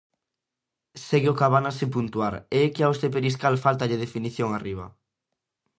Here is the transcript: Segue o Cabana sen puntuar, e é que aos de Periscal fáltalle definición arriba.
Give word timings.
Segue 1.07 1.29
o 1.33 1.39
Cabana 1.41 1.71
sen 1.77 1.89
puntuar, 1.95 2.33
e 2.55 2.57
é 2.65 2.67
que 2.73 2.83
aos 2.83 2.97
de 3.01 3.13
Periscal 3.15 3.55
fáltalle 3.65 4.01
definición 4.05 4.49
arriba. 4.53 4.85